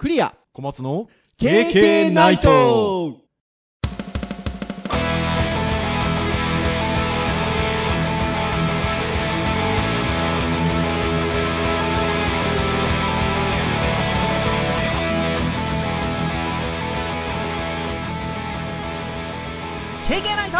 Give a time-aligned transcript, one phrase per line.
[0.00, 3.18] クリア小松の KK ナイト
[20.08, 20.56] 経験ナイト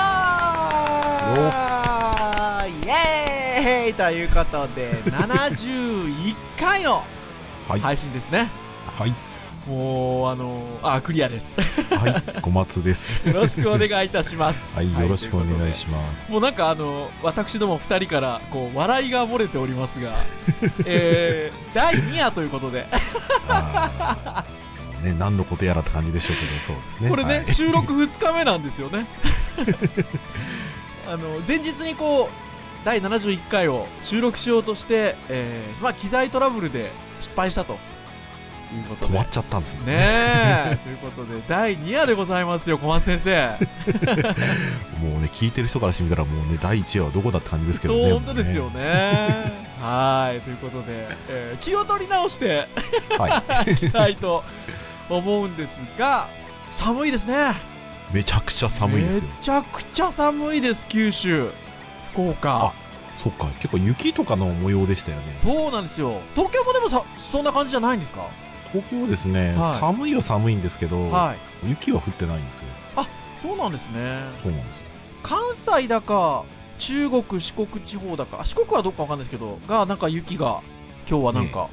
[2.69, 7.03] イエーイということで、 71回の
[7.67, 7.81] はい。
[7.81, 8.51] 配信ですね。
[8.99, 9.30] はい。
[9.67, 11.47] もう、あのあ、クリアです。
[11.95, 12.41] はい。
[12.41, 13.11] 小松です。
[13.29, 14.61] よろしくお願いいたします。
[14.75, 14.93] はい。
[14.93, 16.33] よろしくお願いしまます。
[16.33, 20.15] もうなんかあの、私ども二人から、こう、笑いが漏れておりますが、
[20.87, 22.87] えー、第2夜ということで、
[25.03, 27.11] ね、何のことやらって感じでしょうけど、そうですね。
[27.11, 29.06] これね、はい収録2日目なんですよね。
[31.06, 37.79] あの、前日にこう、第71回を収録しようとして、えー、まあ、機材トラブルで失敗したと
[38.77, 39.12] いうことで。
[39.12, 39.87] 止まっちゃったんですね。
[39.87, 39.98] ね
[40.73, 43.48] え、 ということで、第2夜でございますよ、小松先生。
[45.03, 48.03] もうね、聞いてる人からしてみたら、もうね、第一話はどこだって感じですけどね。
[48.03, 49.53] そう、本当ですよもね。
[49.80, 52.69] はい、ということで、えー気を取り直して。
[53.19, 53.72] はい。
[53.72, 54.45] いきたいと
[55.08, 56.28] 思うんですが、
[56.73, 57.55] 寒いですね。
[58.12, 59.42] めちゃくちゃ寒いですよめ。
[59.45, 61.50] ちゃくちゃ寒いです、九州、
[62.12, 62.73] 福岡。
[63.17, 65.23] そっか、結構雪とかの模様でしたよね。
[65.42, 66.20] そうなんですよ。
[66.34, 67.02] 東京もでもさ、
[67.33, 68.27] そんな感じじゃないんですか？
[68.73, 71.69] 東京ですね、はい寒いは寒いんですけど、はい。
[71.69, 72.65] 雪は降ってないんですよ。
[73.41, 74.23] そうなんですね。
[74.43, 74.91] そうなんですよ。
[75.23, 76.45] 関西だか、
[76.79, 80.63] 中国、四国地方だか、四国はどっかわかんないですけど、が、なんか雪が、
[81.09, 81.69] 今日はなんか、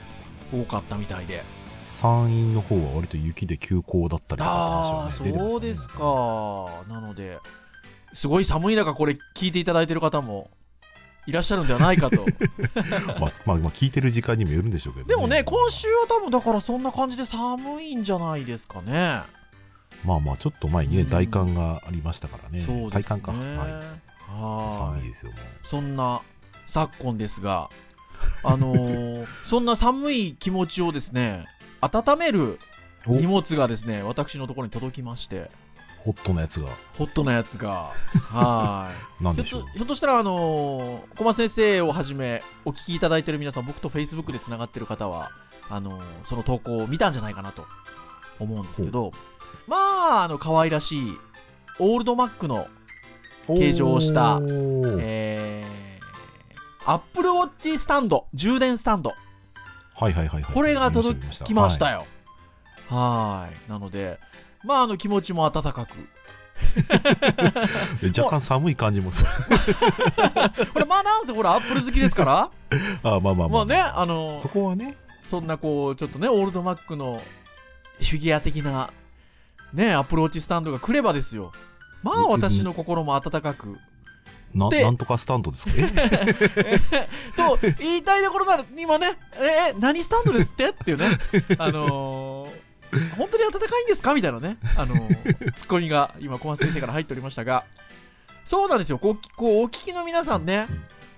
[0.54, 1.44] 多かったみたいで。
[1.88, 6.84] 山陰の方は割と雪で休校だったりとかねそうですか。
[6.90, 7.40] なので、
[8.14, 10.50] すごい寒い中、これ聞いていただいてる方も
[11.28, 12.26] いらっしゃるんではないかと。
[13.20, 19.22] まあ、まあ、まあ、聞いてる時間にもよるんでしょうけど、でもね、今週は多分だからそんな感じで寒いんじゃないですかね。
[20.06, 22.60] まあまあ、ちょっと前にね、うん大寒がありましたからね。
[22.60, 22.90] そうですね。
[22.92, 23.32] 大寒か。
[23.34, 23.42] はい。
[23.42, 24.74] はい。
[24.74, 25.42] 寒いですよ、もう。
[25.64, 26.22] そんな
[26.68, 27.70] 昨今ですが、
[28.44, 31.46] あのー そんな寒い気持ちをですね、
[31.82, 32.60] 温める
[33.06, 35.52] お荷物がですね、私のところに届きまして、
[36.08, 37.92] ホットなやつが、ホットなやつが、
[38.32, 39.20] はい。
[39.22, 39.78] なんでしょうひょっと。
[39.80, 45.32] ひょっとしたら、あのー小松先生をはじめ、お聞きいただいている皆さん、僕と Facebook でつながっている方は、
[45.70, 47.66] あのーその投稿を見たんじゃないかなと
[48.40, 49.12] 思うんですけど、
[49.68, 49.76] ま
[50.22, 51.18] あ、あの、可愛らしい、
[51.80, 52.70] オールドマックの、
[53.48, 54.40] 形状をした
[55.00, 59.14] えー、Apple Watch スタンド、充電スタンド、
[59.94, 60.54] はいはいはいはい。
[60.54, 62.06] これが届見ましたきましたはいよ。
[62.90, 63.70] はーい。
[63.70, 64.20] なので、
[64.64, 65.92] まあ、あの、気持ちも温かく。
[68.02, 69.30] え 若干寒い感じもする。
[70.74, 72.50] これ、まあ、なんせ、ほら、アップル好きですから、
[73.04, 77.22] あまあまあまあね、あのそこはね、そんなこう、ちょっとね、オールドマックの
[78.00, 78.90] フィギュア的な、
[79.74, 81.52] ね、アップルウォッチスタンドが来ればですよ。
[82.04, 83.78] まあ、うん私の心も温かく。
[84.54, 85.72] なでなんとかスタンドですか？
[85.76, 86.80] え
[87.36, 90.70] と、言いたいところなら、今ね、え、え何スタンドですって？
[90.70, 91.20] っていうね、
[91.60, 92.67] あのー
[93.18, 94.14] 本当に温かいんですか？
[94.14, 97.66] みたいなね、あのーツッコミが今、小松先生から入っておりましたが、
[98.46, 100.68] そうなんですよ、こう、こうお聞きの皆さんね、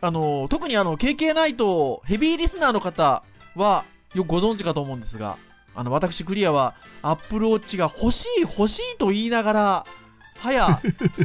[0.01, 3.23] あのー特にあの、KK ナイト、ヘビーリスナーの方
[3.55, 3.83] は、
[4.15, 5.37] よくご存知かと思うんですが、
[5.75, 9.85] あの、私、クリアは、アップルウォッチが欲しい、欲しいと言いながら、
[10.39, 10.67] 早、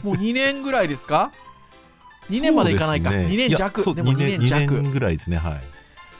[0.02, 1.32] もう2年ぐらいですか
[2.30, 3.10] ?2 年までいかないか。
[3.10, 3.80] そうですね2年弱。
[3.80, 4.74] いやそうでも2年二弱。
[4.74, 5.60] 二年ぐらいですね、はい。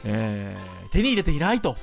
[0.05, 1.75] えー手に入れていないと。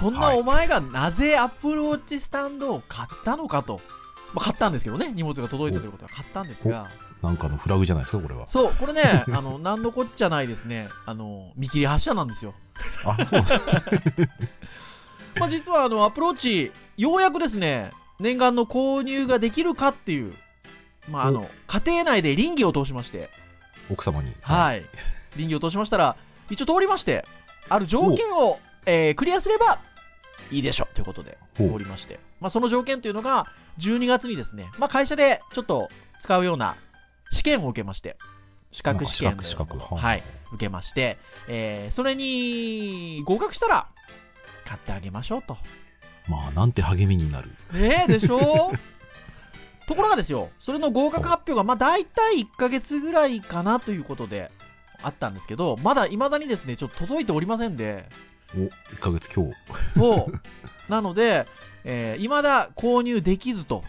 [0.00, 3.80] そんなはいお前がなぜアップルウォッチスタンドを買ったのかと。
[4.32, 6.88] まあ、買ったんですけどね、荷物が届いたということは買ったんですが、
[7.22, 8.46] なんかのフラグじゃないですか、これは。
[8.48, 12.54] そう、これね、 あの、なんのこっちゃないですね、あの、見切り発車なんですよ。
[13.04, 13.60] あ、そうです
[15.38, 20.34] まあ、実はあの、アップルウォッチ、ようやくですね、念願の購入ができるかっていう、
[21.08, 23.30] まあ、あの、家庭内で倫理を通しまして、
[23.90, 24.32] 奥様に。
[24.42, 24.84] はい。
[25.36, 26.16] 倫理を通しましたら、
[26.48, 27.24] 一応通りまして、
[27.68, 29.78] ある条件を、えークリアすれば
[30.50, 31.72] いいでしょうということでほう。
[31.72, 33.46] 通りまして、まあ、その条件というのが、
[33.78, 35.88] 12月にですね、まあ、会社でちょっと
[36.20, 36.76] 使うような
[37.30, 38.16] 試験を受けまして、
[38.72, 39.90] 資格試験のような資格資格。
[39.94, 40.22] ものはい、
[40.52, 43.86] 受けまして、えーそれに合格したら、
[44.64, 45.56] 買ってあげましょうと。
[46.28, 47.50] まあ、なんて励みになる。
[47.72, 48.72] ねえ、でしょ？
[49.86, 54.50] ところがですよ、それの合格発表が、まあ大体1ヶ月ぐらいかなということで、
[55.02, 58.08] あったんですけど、まだ未だにですね、ちょっと届いておりませんで、
[58.54, 58.58] お、
[58.94, 59.54] 1ヶ月今日。
[59.98, 60.40] そう。
[60.90, 61.46] なので、
[61.84, 63.84] えー、未だ購入できずと。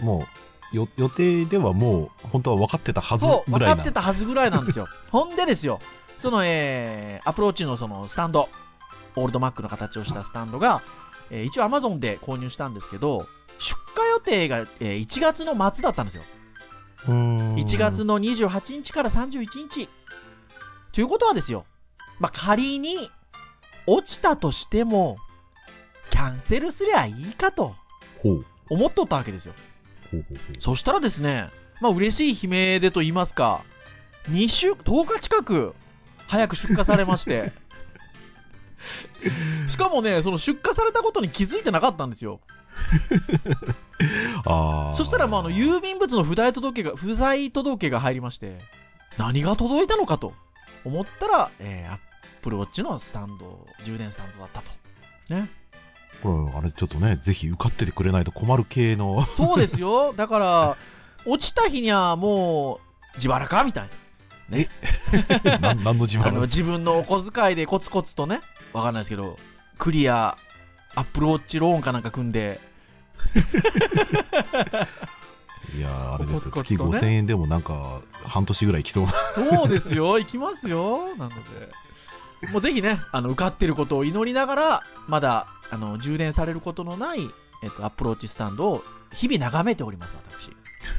[0.00, 0.26] も
[0.72, 3.76] う、よ予定ではもう、本当は分かってたはずぐらいな。
[3.76, 4.86] かってたはずぐらいなんですよ。
[5.10, 5.80] ほんでですよ、
[6.18, 8.48] その、えー、アプローチのそのスタンド、
[9.16, 10.82] オールドマックの形をしたスタンドが、
[11.30, 13.26] えー一応 Amazon で購入したんですけど、
[13.58, 16.24] 出荷予定が、えー1月の末だったんですよ。
[17.06, 19.88] うーん1月の28日から31日。
[20.92, 21.66] ということはですよ、
[22.20, 23.10] まあ、仮に
[23.86, 25.16] 落ちたとしても、
[26.10, 27.74] キャンセルすりゃいいかと。
[28.70, 29.54] 思っとったわけですよ。
[30.58, 31.48] そしたらですね、
[31.80, 33.62] まあ嬉しい悲鳴でと言いますか、
[34.30, 35.74] 2週、10日近く
[36.26, 37.52] 早く出荷されまして、
[39.68, 42.40] しかもね、その出荷されたことに気づいてなかったんですよ。
[44.44, 44.92] ああ。
[44.92, 48.58] そしたら、まあ、あの、郵便物の不在届けが、不在届けが入りまして、
[49.16, 50.34] 何が届いたのかと
[50.84, 52.13] 思ったら、えー、
[52.44, 55.34] プルウォッチのスタンド、充電スタンドだったと。
[55.34, 55.48] ね。
[56.22, 59.24] これ、あれちょっとね、ぜひ受かっててくれないと困る系の。
[59.34, 60.12] そうですよ。
[60.12, 60.76] だから、
[61.24, 62.80] 落ちた日にはも
[63.14, 63.90] う、自腹かみたいな。
[65.58, 68.40] なんなんの自あの慢自分のお小遣いでコツコツとね、
[68.74, 69.38] わかんないですけど、
[69.78, 70.36] クリア、
[70.94, 72.60] アップルウォッチローンかなんか組んで、
[75.74, 79.12] いやーあれですよ、月コツコツとね5000円でもなんか、半年ぐらいいきそうな。
[79.34, 81.16] そうですよ、行きますよ。
[81.16, 81.34] なので、
[82.52, 87.20] もうぜひね、あの受かってることを祈りながら、まだあの充電されることのない、
[87.62, 90.50] えっと、アップルウォッチスタンドを日々眺めております、私。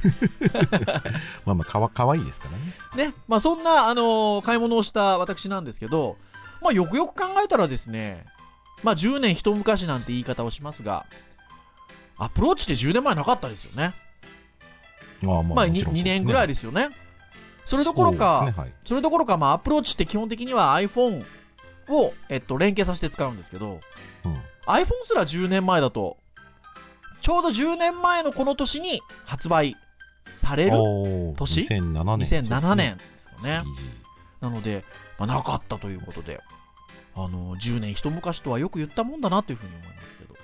[1.45, 3.09] まあまあ、かわ、かわいいですからね。
[3.09, 6.17] ね、まあそんな、あの買い物をした私なんですけど、
[6.61, 8.25] まあよくよく考えたらですね、
[8.83, 11.05] まあ10年一昔なんて言い方をしますが、
[12.17, 13.93] アプローチって10年前なかったですよね。
[15.23, 16.89] あーまあ、まあ 2, 2年ぐらいでですよね。
[17.65, 18.73] それどころか、そねはい。
[18.85, 21.25] それどころか、まあアプローチって基本的には iPhone
[21.89, 23.79] を、えっと、連携させて使うんですけど、
[24.25, 24.35] うん
[24.67, 26.17] iPhone すら10年前だと、
[27.21, 29.77] ちょうど10年前のこの年に発売
[30.37, 30.71] される
[31.37, 32.43] 年？2007年。
[32.43, 33.61] 2007年ですよそうですね。
[34.41, 34.83] なので、
[35.17, 36.41] まあ、なかったということで、
[37.15, 40.35] あの、10年一昔とはよく言ったもんだなというふうに思いますけど。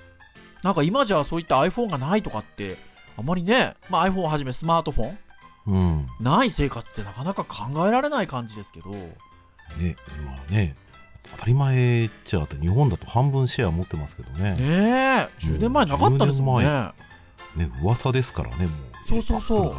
[0.62, 2.76] なんか今じゃそういった iPhone がないとかって、
[3.16, 5.18] あまりね、まあ、iPhone をはじめスマートフォン、
[5.66, 6.06] うん。
[6.20, 9.16] ない生活ってなかなか考えられない感じですけど、ね、
[9.78, 10.76] 今ね、
[11.22, 14.54] 当たり前っちゃ日本だと半分シェア持ってますけどね。
[14.54, 16.68] ねえ、10年前なかったですもんね。
[16.68, 16.92] 10
[17.56, 19.08] ね、噂ですからね、もう。
[19.08, 19.74] そうそうそう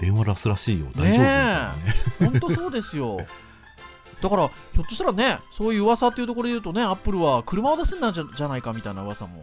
[0.00, 2.30] 電話らすらしいよ、大丈夫ね。
[2.30, 3.18] 本当そうですよ。
[4.22, 9.42] だから、ひょっとしたらね、そういう噂っていうところで言うとね、アップルは車を出すんじゃじゃないかみたいな噂も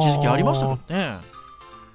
[0.00, 1.18] 一時期ありましたけどね。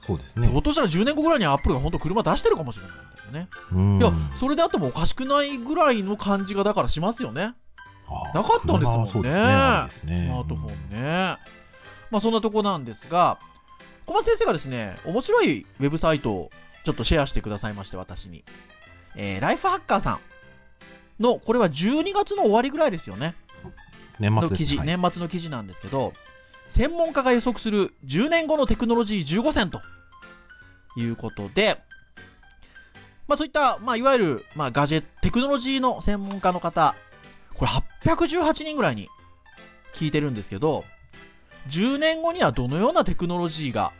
[0.02, 0.60] そうですねひょ。
[0.60, 3.48] っとしたら10年後ぐらいにはアップルが本当車出してるかもしれないみたいなね。
[3.74, 7.54] うんいや、それであってもおかしくないぐらいの感じがだからしますよね。
[8.34, 9.32] なかったんですもんね。
[9.32, 11.38] スマートフォンね。
[12.10, 13.40] まあそんなとこなんですが、
[14.06, 16.52] 小松先生がですね、面白いウェブサイトを
[16.84, 18.44] ちょっとシェアしてくださいまして、私に。
[19.16, 20.20] えーライフハッカーさん
[21.24, 23.36] の、これは12月の終わりぐらいですよね。
[24.20, 26.14] 年末の記事、はい年末の記事なんですけど、
[26.70, 29.82] 専門家が予測する10年後のテクノロジー15選と
[30.96, 31.82] いうことで、
[33.28, 36.96] まあそういった、まあいわゆる、まあガジェット、テクノロジーの専門家の方、
[37.56, 39.08] これ818人ぐらいに
[39.94, 40.84] 聞いてるんですけど、
[41.68, 43.92] 10年後にはどのようなテクノロジーが、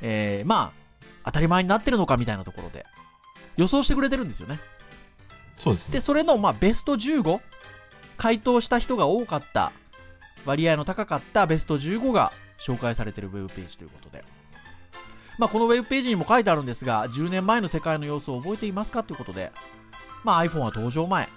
[0.00, 2.86] えー、まあ、当たり前になってるのかみたいなところで、
[3.56, 4.58] 予想してくれてるんですよね。
[5.58, 5.92] そうですね。
[5.92, 7.40] で、それの、まあ、ベスト15、
[8.16, 9.72] 回答した人が多かった、
[10.44, 14.24] 割合の高かったベスト15が紹介されているウェブページということで。
[15.38, 19.52] まあ、このウェブページにも書いてあるんですが、10年前の世界の様子を覚えていますかということで、
[20.22, 21.28] まあ、iPhone は登場前、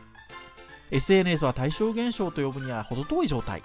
[0.91, 3.61] SNS は対象現象と呼ぶには程遠い状態。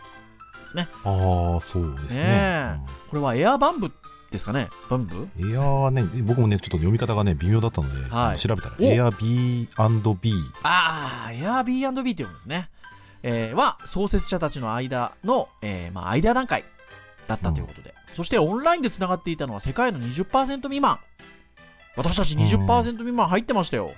[1.04, 2.80] ああ、そうですねね。
[3.08, 3.90] これはエアバンブ
[4.30, 4.68] ですかね？
[4.90, 5.28] バンブ？
[5.40, 10.32] うんいやーね、僕もね、ちょっと読み方がね、微妙だったので、はい調べたら、お Airbnb。
[10.62, 12.68] ああ、Airbnb って読むんですね。
[13.22, 16.64] えーは、創設者たちの間の、えーまあ、アイデア段階
[17.26, 17.94] だったということで。
[18.14, 20.98] そして、オンラインで繋がっていたのは世界の20%未満。
[21.96, 23.92] 私たち20%未満入ってましたよ。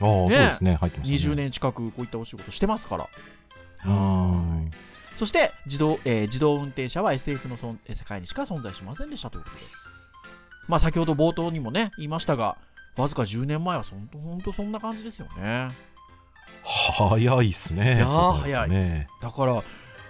[0.00, 1.32] ああ、そうですね、入ってましたね。
[1.32, 3.08] 20年近くこういったお仕事してますから。
[3.84, 4.70] は
[5.16, 9.62] そして自動、えー自動運転車は SF の世界にしか存在しませんでしたということで。
[10.66, 12.56] まあ先ほど冒頭にもね、言いましたが、
[12.96, 15.70] わずか10年前はそんとほんとそんな感じですよね。
[16.62, 17.96] 早いっすね。
[17.96, 19.06] いやーそう考えるとね。
[19.20, 19.62] だから、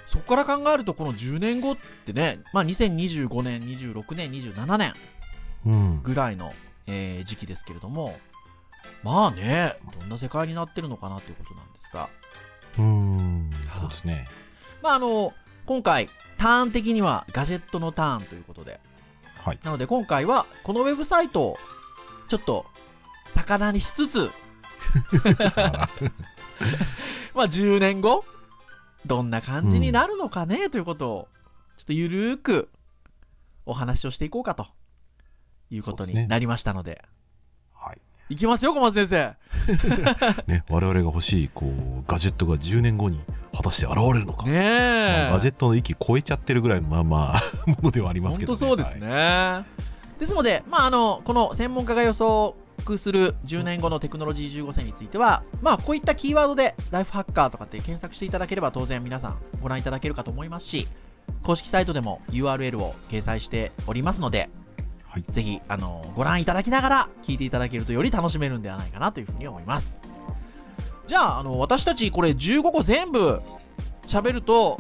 [0.07, 1.77] そこから考えると、この10年後っ
[2.07, 4.95] てね、まあ2025年、26年、27年
[5.67, 6.03] うん。
[6.03, 6.53] ぐらいの、
[6.87, 8.17] えー時期ですけれども、
[9.03, 12.09] まあね、どんな世界になってるのかなということなんですが、
[12.79, 13.51] うん。
[13.81, 14.27] そうですね。
[14.83, 15.33] まああの、
[15.67, 18.81] 今回、ターン的にはガジェットのターンということで、
[19.43, 19.59] はい。
[19.63, 21.59] なので今回はこのウェブサイトを
[22.29, 22.67] ちょっと
[23.35, 24.31] 魚にしつつ、
[27.35, 28.25] まあ10年後
[29.07, 31.29] どんな感じになるのかね、ということを、
[31.77, 32.71] ちょっとゆるーく
[33.67, 34.67] お話をしていこうかと
[35.71, 37.05] いうことになりましたので、
[37.75, 38.01] はい。
[38.31, 39.37] いきますよ、小松先生。
[40.47, 43.21] ね、我々が欲しい、こう、ガジェットが10年後に
[43.55, 44.47] 果たして現れるのか。
[44.47, 45.27] ねまえ。
[45.29, 49.65] あガジェットの域超えちゃってるぐらいの、まあまあ、ものではありますけど、本当そうですね。
[50.19, 52.13] ですので、まあ、あのこの専門家が予
[52.79, 60.87] 測する10年後のテクノロジー15選については、まあ、こういったキーワードでライフハッカーとかって検索していただければ当然皆さんご覧いただけるかと思いますし
[61.43, 64.51] 公式サイトでも URL を掲載しておりますので
[65.15, 65.23] はい。
[65.23, 70.01] ぜひあのご覧いただきながら聞いていただけるとより楽しめるんではないかなというふうに思います
[71.07, 73.41] じゃああの私たちこれ15個全部
[74.07, 74.79] 喋ると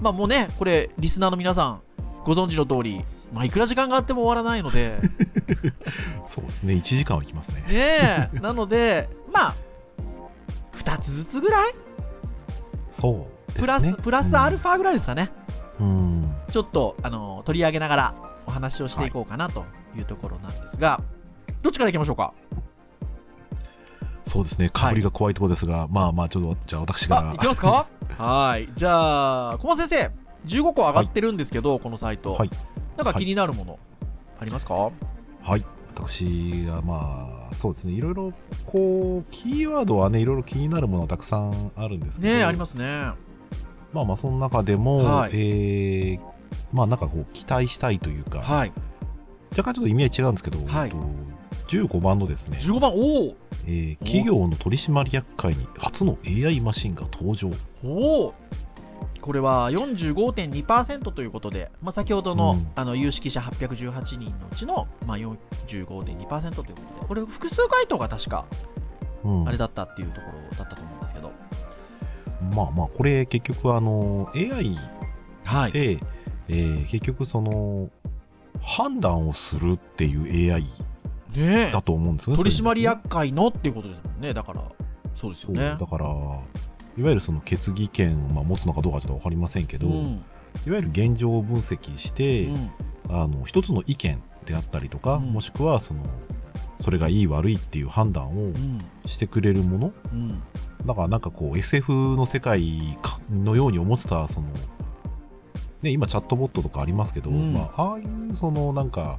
[0.00, 1.82] まあもうねこれリスナーの皆さん
[2.24, 4.98] ご存知の通りまあいくら時間があっても終わらないので。
[6.26, 7.64] そうですね、1時間はいきますね。
[7.68, 8.38] ねえ。
[8.40, 9.54] なのでまあ
[10.76, 11.74] 2つずつぐらい？
[12.88, 13.60] そうですね。
[13.60, 15.30] プラスプラスアルファぐらいですかね、
[15.80, 15.86] うん。
[15.86, 15.90] う
[16.26, 16.34] ん。
[16.48, 18.14] ちょっとあの取り上げながら
[18.46, 19.64] お話をしていこうかなと
[19.96, 21.02] いうところなんですが、
[21.62, 22.32] どっちからいきましょうか？
[24.26, 27.86] そうですね、かぶりが怖いところですが、まあまあ、ちょっと、じゃあ私かあ、いきますか？
[28.16, 28.70] はい。
[28.74, 32.32] じゃあ、小松先生、15個上がってるんですけど、このサイト。
[32.32, 32.50] はい
[32.96, 33.78] なんか気になるもの、
[34.40, 34.74] ありますか？
[34.74, 34.90] ら、
[35.42, 35.64] はい。
[35.96, 38.32] 私が、まあ、そうですね、いろいろ、
[38.66, 43.12] こう、キーワードはね、いろいろ気になるものたくさんあるんですけど、ねえ、ありますね。
[43.92, 45.30] まあまあ、その中でも、はい。
[45.34, 46.34] えー
[46.72, 48.72] まあなんかこう、期待したいというか、はい。
[49.52, 50.90] 若干ちょっと意味合い違うんですけど、はい。
[50.90, 50.96] と
[51.68, 53.36] 15番のですね、15番、おお。
[53.66, 57.50] えー企業の取締役会に初の AI マシンが登場。
[57.84, 58.34] おお
[59.20, 66.74] これは45.2%ということで、まあ、先ほどの,、うんあの有識者818人のうちの、まあ、45.2%ということで、
[67.08, 68.46] これ複数回答が確か
[69.24, 71.32] うんあれだったっていうところだったと思うんですけど、
[72.54, 74.76] まあまあ、これ結局あの、AI
[75.44, 75.72] はい。
[75.72, 75.98] で、
[76.48, 77.90] えー結局その、
[78.62, 80.64] 判断をするっていう AI
[81.72, 82.42] だと思うんですよね。
[82.42, 84.62] 取それ締役会のっていうことですもんね、だから、
[85.14, 85.76] そうですよね。
[85.78, 86.06] だから、
[86.96, 90.24] いわゆるその決議権をまあ持つのかどうかちょっとわかりませんけど、うん。
[90.66, 92.70] いわゆる現状を分析して、うん。
[93.10, 95.32] あの一つの意見であったりとか、うん。
[95.32, 96.04] もしくはその
[96.80, 98.84] それがいい悪いっていう判断をうん。
[99.06, 100.42] してくれるもの、うん。
[100.86, 104.48] だからなんかこう SF の世界かのように思ってたその、
[105.82, 107.54] ね、今チャットボットとかありますけど、うん。
[107.54, 109.18] まあ、ああいうそのなんか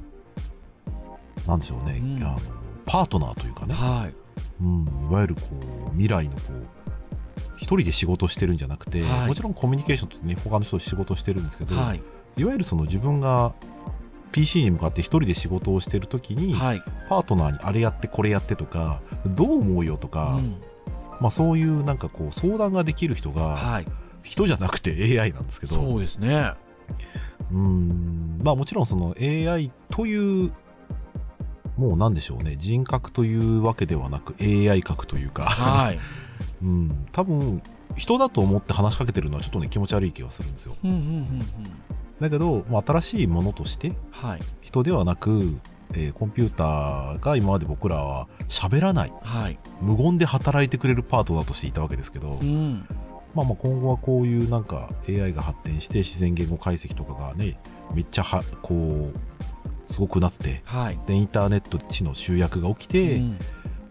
[1.46, 2.24] なんでしょうね、うん。
[2.24, 2.38] あの
[2.86, 4.14] パートナーというかね、はい。
[4.60, 5.42] うん、いわゆるこ
[5.88, 6.66] う未来のこう
[7.56, 9.28] 一人で仕事してるんじゃなくて、はい。
[9.28, 12.02] もちろんコミュニケーションとね他の人と仕事してるんですけど、はい。
[12.36, 13.54] いわゆるその自分が
[14.32, 16.82] PC に向かって一人で仕事をしてるときに、はい。
[17.08, 20.56] パートナーにあれやってこれやってとかどう思うよとか、うん。
[21.20, 23.86] まあ、そういうなんかこう相談ができる人がはい。
[24.22, 26.52] 人じゃなくて AI なんですけどそうですね。
[27.52, 28.40] うーん。
[28.42, 30.52] まあもちろんその AI という
[31.76, 32.56] もうなんでしょうね。
[32.58, 35.98] 人格というわけではなく AI 格というか、はい。
[36.62, 37.62] うん、多分
[37.96, 40.76] 人だと思って話しかけてるのはちょっとね気持ち悪い気がするんですよ。
[40.84, 41.40] うんうんうんうん。
[42.20, 44.40] だけど、まあ、新しいものとしてはい。
[44.62, 45.58] 人ではなく、
[45.92, 49.58] えーコンピューターが今まで僕らは喋らないはい。
[49.80, 52.86] 無言で働いてくれるパートナーとしていたわけですけど、うん。
[53.34, 57.58] まあ、まあ今後はこういうなんか AI が発展して自然言語解析とかがね
[57.94, 59.18] めっちゃはこう
[59.86, 60.98] すごくなってはい。
[61.06, 63.38] でインターネット地の集約が起きて、うん。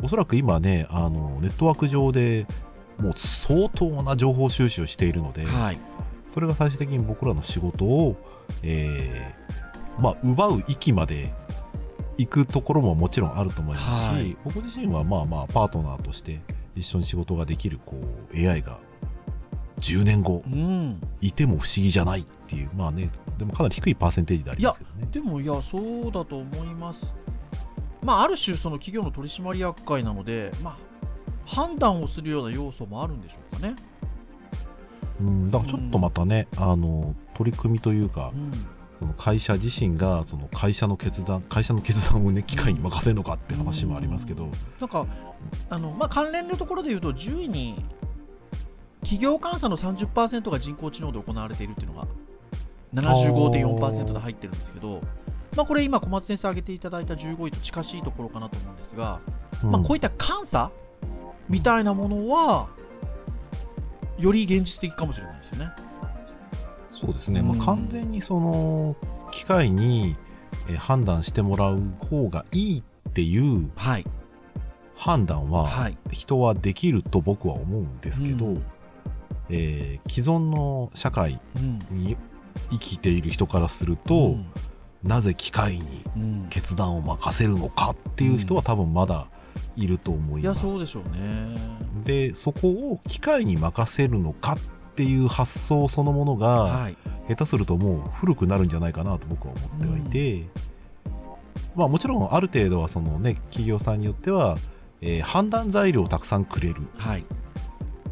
[0.04, 2.46] おそらく今ねあのネットワーク上で
[2.98, 5.80] もう相当な情報収集をしているので、はい。
[6.28, 8.18] それが最終的に僕らの仕事を、
[8.62, 11.34] えーまあ、奪う域まで
[12.18, 14.38] 行くところももちろんあると思いますし、はい。
[14.44, 16.42] 僕自身はまあまあパートナーとして
[16.76, 17.96] 一緒に仕事ができるこ
[18.34, 18.80] う AI が
[19.80, 21.02] 10年後うん。
[21.22, 22.70] いても不思議じゃないっていう。
[22.76, 25.08] まあねでもかなり低いパーセンテージでありますけどね。
[25.12, 27.14] でもいやそうだと思います。
[28.02, 30.78] まあある種その企業の取締役会なのでまあ
[31.46, 33.76] 判断をするような要素もあるんでしょうかね。
[35.20, 38.52] うん、だからちょっとまたね、あの取り組みというかうん。
[38.98, 44.48] その会社自身がその会社の決断会社の決断をね機械に任せるのかって話もありますけど、
[44.80, 45.06] なんか
[45.70, 47.84] あの、まあ、関連のところで言うと10位に
[49.06, 52.08] 企業監査の30%が人工知能で行われているっていうのが
[52.96, 55.02] 75.4%で入ってるんですけど、
[55.56, 59.20] まあ、これ今小松先生挙げていただいた15位と近しいところかなと思うんですが、
[59.64, 60.72] まあ、こういった監査
[61.50, 62.68] みたいなものは
[64.18, 65.72] より現実的かもしれないですよね。
[67.00, 67.62] そうですね、まうん。
[67.62, 68.96] あ、完全にその
[69.32, 70.16] 機械に
[70.68, 74.06] えー判断してもらう方がいいっていうはい、
[74.96, 75.98] 判断ははい。
[76.12, 78.64] 人はできると僕は思うんですけど、うん
[79.50, 81.80] えー既存の社会うん。
[81.92, 82.18] に
[82.72, 84.38] 生きている人からすると、
[85.04, 86.48] なぜ機械にうん。
[86.50, 89.28] 決断を任せるのかっていう人は多分まだ
[89.76, 90.62] いると思いいやます。
[90.62, 91.58] そうでしょうね。
[92.06, 94.58] でそこを機械に任せるのかっ
[94.96, 96.98] ていう発想そのものが、はい。
[97.28, 100.44] 下手するともう古くなるんじゃないかなと僕は思ってはいて、
[101.76, 104.58] まあもちろんある程度はそのね企業さんによっては、
[105.02, 107.26] えー判断材料をたくさんくれる、はい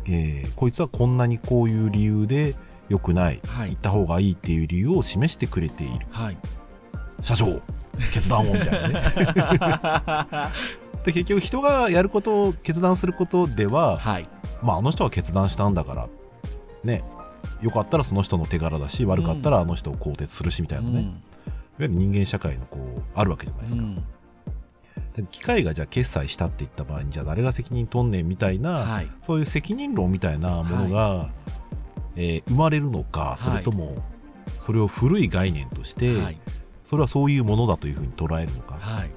[0.06, 2.56] えーこいつはこんなにこういう理由で
[2.90, 3.70] 良くない、はい。
[3.72, 6.06] 行った方がいいっていう理由を示してくれている。
[6.12, 6.38] はい。
[7.22, 7.62] 社長
[8.12, 9.04] 決断をみたいなね。
[11.06, 14.28] で結局人がやることを決断することでは、はい。
[14.62, 16.08] まあ、あの人は決断したんだから
[16.84, 17.04] ね。
[17.62, 21.12] よかったらその人の手柄だし悪かったらあの人を更迭するしみたいなね、いわ
[21.80, 23.96] ゆる人間社会のこうあるわけじゃないですか、うん。
[23.96, 24.02] で
[25.30, 29.12] 機械がじゃあ決済したって言った場合にじゃあ誰が責任取んねんみたいな、はい。
[29.22, 31.30] そういう責任論みたいなものが、
[32.16, 34.04] えー生まれるのかそれとも
[34.60, 36.38] それを古い概念として、はい。
[36.84, 39.10] それはそういうものだというふうに捉えるのか、はい。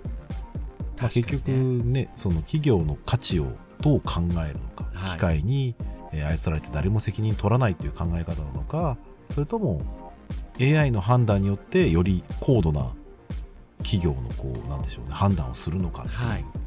[1.01, 3.47] まあ結局ねその企業の価値を
[3.81, 5.11] どう考えるのか、はい。
[5.13, 5.75] 機械に
[6.13, 8.97] えー操られて誰も責任取らないという考え方なのか
[9.31, 10.13] それとも
[10.61, 12.95] AI の判断によってより高度な
[13.87, 16.41] 企業のこうなんでしょうね判断をするのかっていう、はい。
[16.43, 16.67] うん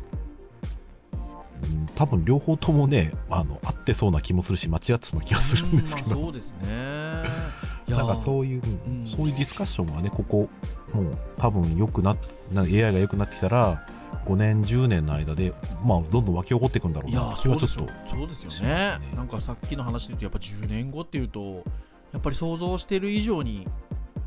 [1.94, 7.24] 多分両方ともねあの合ってそうな気もするし間違ってそうな気がするんですけど、そうですね。
[7.90, 9.06] なんかそういう、ん。
[9.06, 10.48] そういうディスカッションがねここ
[10.94, 12.18] もう多分良くなっ
[12.54, 13.86] な AI が良くなってきたら
[14.26, 18.18] 5年10年の間でまあどんどん湧き起こっていくんだろうな気はちょっとそうですよ。
[18.18, 19.00] そうですよしねね。
[19.16, 21.66] なんかさっきの話で言うとやっぱ10年後っていうと
[22.14, 23.68] やっぱり想像してる以上に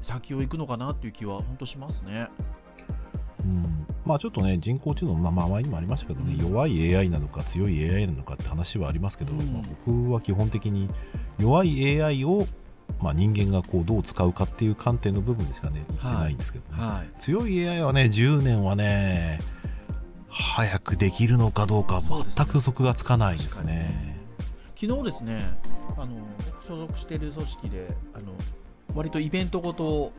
[0.02, 2.28] 先を行くのかなっていう気は本当しますね
[3.44, 3.86] うん。
[4.04, 6.50] まあちょっとね人工知能、まあ、まあ前にもありましたけどね、うん。
[6.50, 9.38] 弱い AI なのか強い AI なのかって話はありますけど、うん。
[9.52, 10.88] まあ僕は基本的に
[11.38, 12.46] 弱い AI を、
[13.00, 17.20] まあ、人間がこうどう使うかっていう観点の部分でしかね言ってないんですけどね、はい。
[17.20, 19.40] 強い AI はね10年はね
[20.28, 23.72] 早くできるのかどうか全く予測がつかないですね。
[23.72, 24.12] ね。
[24.74, 25.42] 昨日ですね
[25.96, 28.34] あの僕所属している組織であの
[28.94, 30.12] 割とイベントごとを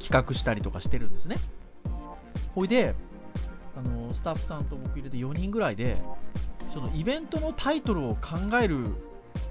[0.00, 1.36] 企画したりとかしてるんですね
[2.54, 2.94] ほいで
[3.76, 6.02] あのスタッフさんと僕入れて4人ぐらいで
[6.68, 8.78] そのイベントのタイトルを考える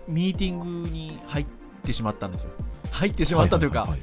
[0.08, 1.48] ミーティングに入っ
[1.84, 2.52] てしまったんですよ。
[2.92, 4.02] 入ってしまったというか、はいはい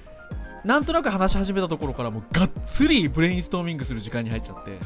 [0.64, 4.80] なんとなく話し始めたところからもうがっつりブレインストーミングする時間に入っちゃってはい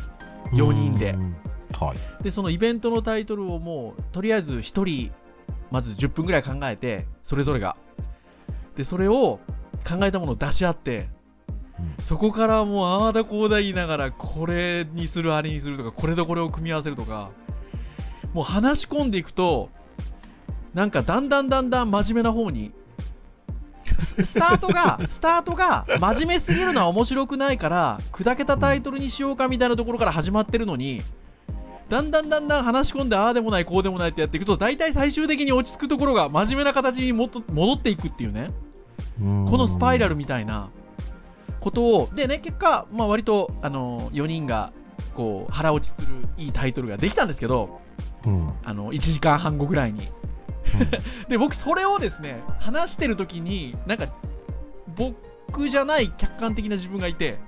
[0.57, 1.11] 4人で。
[1.13, 1.37] うん。
[1.79, 2.23] はい。
[2.23, 5.13] でそのイベントのタイトルをもうとりあえず1人
[5.71, 7.77] まず10分ぐらい考えてそれぞれが。
[8.75, 9.41] でそれを
[9.89, 11.09] 考えたものを出し合って
[11.79, 12.05] うん。
[12.05, 17.31] そこからもうああだこうだ言いながらこれにするあれにするとかこれとこれを組み合わせるとか
[18.33, 19.71] もう話し込んでいくと
[20.75, 22.73] なんかだんだんだんだん真面目な方に
[24.01, 31.03] ススタートがスタートが真面目すぎるのは面白くないから砕けたタイトルにしようかみたいなところから始まってるのに
[31.89, 38.51] だんだんだんだん話し込んでああでもないこうでもないってやっていくと大体最終的に落ち着くところが真面目な形にもっと戻っていくっていうね。
[39.21, 39.49] うん。
[39.51, 40.71] このスパイラルみたいな
[41.61, 44.73] ことをでね結果、まあ、割とあの4人が
[45.15, 47.81] こう腹落ちするいいタイトルができたんですけど
[48.25, 48.53] うん。
[48.65, 50.09] あの1時間半後ぐらいに。
[51.29, 54.07] で僕それをですね話してる時になんか
[54.97, 57.39] 僕じゃない客観的な自分がいて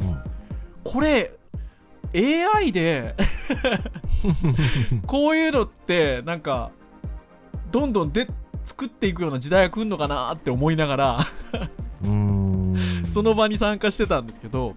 [0.00, 0.22] うん。
[0.84, 1.32] これ
[2.14, 3.16] AI で
[5.06, 6.70] こういうのってなんか
[7.70, 8.28] どんどんで
[8.64, 11.26] 作っていくような時代が来るのかなって思いながら。
[12.04, 12.49] うん
[13.10, 14.74] その場に参加してたんですけど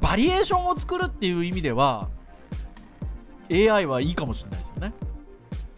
[0.00, 2.08] バリエーションを作るっていう意味では
[3.50, 4.92] AI はいいかもしれないですよね。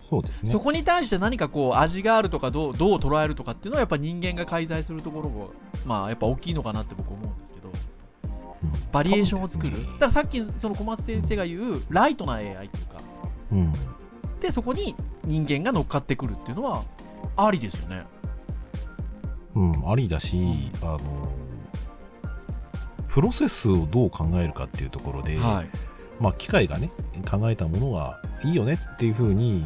[0.02, 0.50] そうですね。
[0.50, 5.46] そこに対して何かこう味があるとかどうどう捉えるとかっていうのはやっぱ人間が介在するところが
[5.86, 9.84] まあやっぱ大きいのかなって僕思うんですけどうんバリエーションを作る、ね。
[9.84, 13.00] だからさっきその小松先生が言うライトな AI っていうか
[13.52, 13.72] うん。
[14.40, 16.84] でそこに人間が乗っかってくるっていうのは
[17.36, 18.04] ありですよね。
[19.54, 21.00] うん、ありだし、あの
[23.10, 25.70] プロセスをどう考えるかっていうところで、はい。
[26.20, 26.90] まあ、機械がね
[27.30, 29.64] 考えたものがいいよねっていうふうに、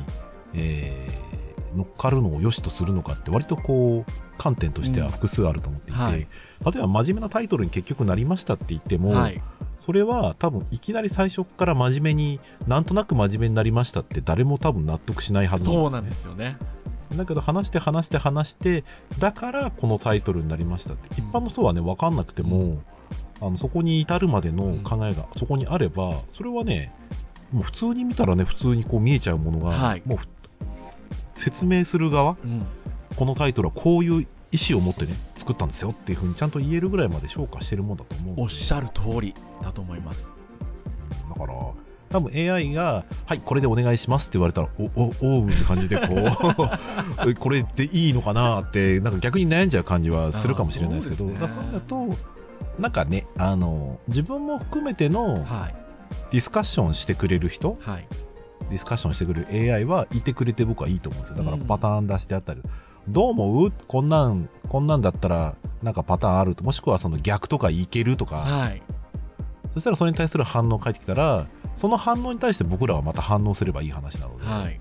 [0.53, 1.35] えー
[1.75, 6.21] 乗っかるのを良しとするのかって割とこう観点としては複数あると思っていて、うんはい。
[6.21, 6.27] 例
[6.77, 9.43] えば真面目なタイトルに結局なりましたって言っても、はい。
[9.79, 16.57] それは多分いきなり最初から真面目になんとなく真面目になりましたって誰も多分納得しないはずなんですよ、ね、そうなんですよね。
[17.17, 18.83] だけど話して話して話して
[19.19, 22.83] だからこのタイトルになりましたって一般の人はね分かんなくても、
[23.45, 26.95] あのそこに至るまでの考えがそこにあればそれはね
[27.53, 30.03] もう普通に見たらね普通にこう見えちゃうものが、はい。
[30.07, 30.27] もうふ
[31.33, 32.65] 説明する側うん、
[33.17, 40.33] このタイトルはこういう意思を持ってね作ったんですよっていうふうにちゃんと言えるぐらいまで評価してるもんだと思うおっしゃる通りだと思います。
[41.29, 41.55] だから
[42.11, 46.21] 多分 AI が「はいこれでお願いします」って言われたら「おおおう」って感じでこう
[47.29, 51.35] えこれでいいのかなってなんか逆に悩んじゃう感じはするかもしれないですけどそね。
[51.37, 52.09] からそうだと
[52.79, 55.75] なんかねあの自分も含めてのはい、
[56.31, 58.07] ディスカッションしてくれる人はい、
[58.71, 61.37] ディスカッションしてくれる AI はいてくれて僕はいいと思うんですよ。
[61.37, 61.67] だからうん。
[61.67, 62.63] パターン出してあったり、
[63.09, 63.73] どう思う？
[63.87, 66.65] こんなんこんなんだったらなんかパターンあると。
[66.65, 68.37] もしくはその逆とかいけるとか。
[68.37, 68.83] はい、
[69.71, 74.81] そしたらそれに対する反応返ってきたらその反応に対して僕らはまた反応すればいい話なので、はい、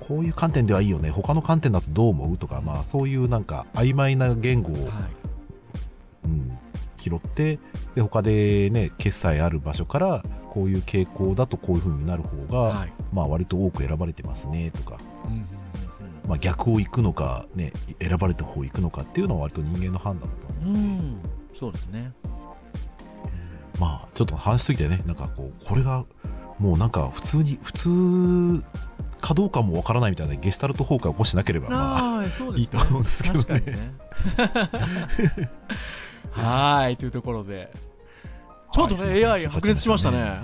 [0.00, 1.10] こういう観点ではいいよね。
[1.10, 2.38] 他の観点だとどう思う？
[2.38, 4.88] とか、まあ、そういうなんか曖昧な言語を、はい、うん、
[7.10, 7.58] 拾って
[7.94, 15.48] で他でね決済ある場所からこういう傾向だとこういう風になる方が、はい、まあ、割と多く選ばれてますねとか、うんうんうん。
[16.28, 20.68] まあ、逆を行くのか、ね、選ばれた方を行くのかっていうのは割と人間の判断だと思う。
[20.68, 21.20] うん、うん、
[21.54, 22.12] そうですね。
[23.80, 26.04] まあちょっと話しすぎてねなんかこうこれが
[26.60, 28.64] もうなんか普通に普通
[29.20, 32.28] かどうかもわからないみたいなゲシュタルト崩壊を起こしてなければまあね。
[32.56, 33.60] いいと思うんですけどね。
[33.60, 33.94] ね。
[36.42, 37.72] はい、というところで。
[38.72, 40.40] ちょっとね、AI 白熱しましたね。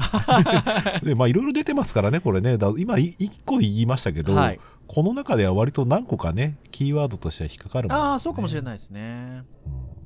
[1.03, 4.61] でまあいろいろ出てますからねこれねだ今い一個で言いましたけど、はい。
[4.87, 9.45] この中では割と何個かねキーワードとしては引っかかるものああ、そうかもしれい、ないですね。
[9.67, 10.01] うん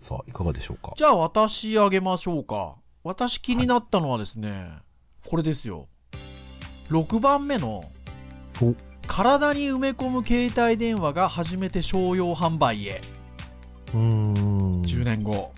[0.00, 0.94] さあいかがでしょうか？
[0.96, 2.76] じゃあ、私あげましょうか。
[3.04, 4.70] 私気になったのはですね、
[5.26, 5.88] これですよ。
[6.88, 7.84] 6番目の
[8.62, 8.74] お、
[9.06, 13.00] 体に埋め込む携帯電話が初めて商用販売へ。
[13.94, 15.52] うーん10年後。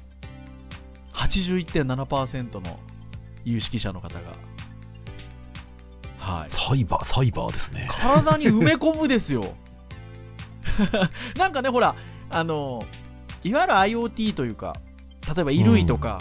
[1.12, 2.79] 81.7%の
[3.45, 4.33] 有識者の方が。
[6.18, 6.49] はい。
[6.49, 9.53] サイバーサイバーですね体に埋め込むですよ。
[11.37, 11.95] なんかね、ほら、
[12.31, 12.85] あの、
[13.42, 14.77] いわゆる IoT というか、
[15.27, 16.21] 例えば衣類とか、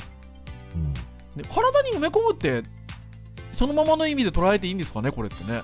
[0.76, 2.64] うんね体に埋め込むって、
[3.54, 5.62] そのままの意味で捉えていいんですかね、これってね。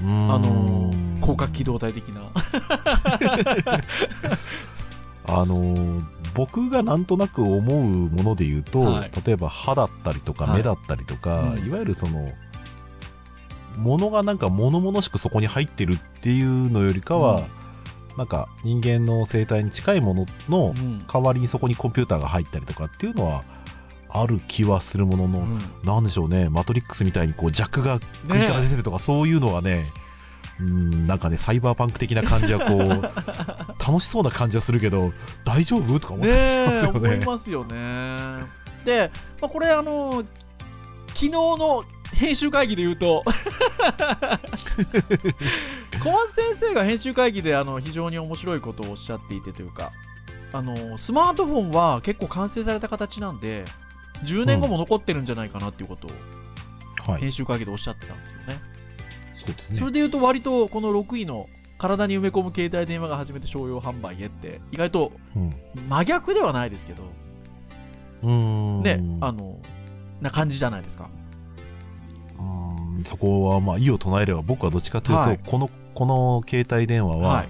[0.00, 0.90] あの
[1.20, 2.22] 広角機動隊的な。
[5.26, 6.02] あのー
[6.34, 9.10] 僕がなんとなく思うもので言うと、はい。
[9.26, 10.56] 例えば歯だったりとかはい。
[10.56, 11.66] 目だったりとか、うん。
[11.66, 12.30] いわゆるその
[13.76, 17.42] 物がなんか物々しくそこに入ってるっていうのよりかは、
[18.16, 21.06] なんか人間の生態に近いもののうん。
[21.06, 23.44] 代わりにそこにコンピューターが入ったりとかっていうのは
[24.08, 25.60] ある気はするものの、うん。
[25.84, 26.48] なんでしょうね。
[26.48, 29.92] マトリックスみたいにこうジャックが首から出てるとか、そういうのはね
[30.60, 32.88] うんなんかねサイバーパンク的な感じはこう
[33.84, 35.12] 楽しそうな感じはするけど
[35.44, 35.98] 大丈夫？
[35.98, 38.62] とか思っねたりしますよねいますよね。
[38.84, 39.10] で、
[39.40, 40.24] まあ、これ、あの、
[41.08, 43.22] 昨日の編集会議で言うと、
[46.02, 49.92] 小松先生が編集会議であの非常に面白いことをおっしゃっていてというか、
[50.52, 53.64] あのスマートフォンは結構完成された形なんで、
[54.24, 56.10] 10年後も残ってるんじゃないかなっていうことを
[57.12, 58.60] はい編集会議でおっしゃってたんですよね。
[59.46, 59.78] そうですね。
[59.78, 65.52] それで言うと、割とこの6位の体に埋め込む携帯電話が初めて商用販売へって、意外とうん。
[65.88, 67.02] 真逆ではないですけど、
[68.22, 68.82] うーん。
[68.82, 69.58] ね、あの、
[70.20, 71.10] な感じじゃないですか。
[72.38, 75.40] うーんそこはまあ異を唱えれば僕はどっちかというと、はい。
[75.44, 77.32] このこの携帯電話は。
[77.34, 77.48] はい。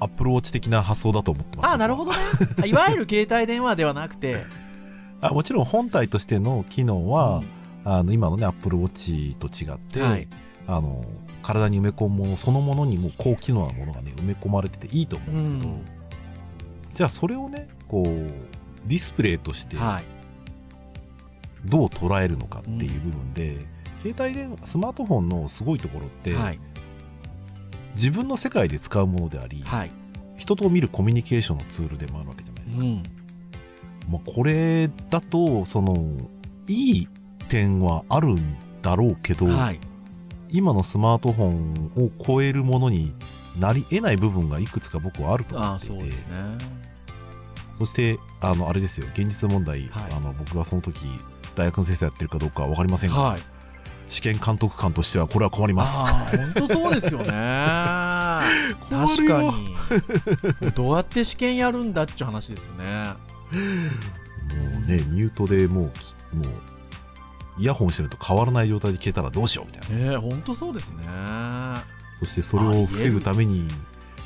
[0.00, 1.70] アップルウォッチ的な発想だと思ってます。
[1.70, 2.18] あ、なるほどね。
[2.62, 4.44] あいわゆる携帯電話ではなくて、
[5.22, 7.42] あもちろん本体としての機能は、
[7.84, 10.28] あの今のねアップルウォッチと違って、はい
[10.66, 11.02] あの
[11.42, 15.84] 体に埋め込むものそのものにも高機能なものがね埋め込まれてていいと思うんですけど、うん
[16.94, 20.14] じゃあそれをねこうディスプレイとしてはい。
[21.66, 23.56] どう捉えるのかっていう部分で、
[24.02, 26.58] 携帯電話スマートフォンのすごいところって、はい。
[27.96, 29.92] 自分の世界で使うものであり、はい。
[30.36, 33.02] 人と見るコミュニケーションのツールでもあるわけじゃないですか、うん。
[34.10, 35.96] まあ、これだとその
[36.66, 37.08] いい
[37.48, 39.80] 点はあるんだろうけど、はい。
[40.54, 43.12] 今のスマートフォンを超えるものに
[43.58, 46.14] なり得ない部分がいくつか僕はあると思っていてね。
[47.76, 51.00] そしてあのあれですよ現実問題、はいあの僕がその時
[51.56, 53.40] 大学の先生やってるかどうかは分かりませんが、はい。
[54.08, 55.98] 試験監督官としてはこれは困ります
[56.36, 57.26] 本当そうですよね。
[58.90, 59.76] 確かに。
[60.72, 63.14] どうやって試験やるんだっちゅう話ですよね。
[63.50, 66.73] もうねミュートでもうきもう
[67.58, 71.04] イヤホンしてると変わらない状態で消えたらどうしようみたいなええ、本当そうですね。
[72.16, 73.68] そしてそれを防ぐために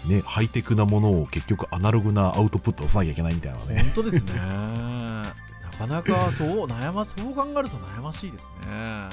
[0.07, 4.33] ねハイテクなものを結局アナログなアウトプットをさなきゃいけないみたいなね本当ですね。
[4.35, 5.35] な
[5.79, 9.09] かなかそう悩まそう考えると悩ましいですね。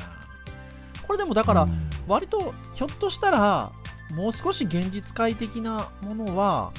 [1.07, 3.71] これでもだからうん割とひょっとしたら
[4.11, 6.71] もう少し現実界的なものは